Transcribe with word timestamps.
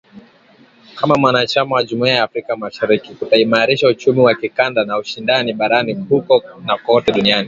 Kama 0.95 1.15
mwanachama 1.15 1.75
wa 1.75 1.83
Jumuiya 1.83 2.15
ya 2.15 2.23
Afrika 2.23 2.55
Mashariki 2.57 3.15
kutaimarisha 3.15 3.87
uchumi 3.87 4.19
wa 4.19 4.35
kikanda 4.35 4.85
na 4.85 4.97
ushindani 4.97 5.53
barani 5.53 5.93
huko 6.09 6.43
na 6.65 6.77
kote 6.77 7.11
duniani 7.11 7.39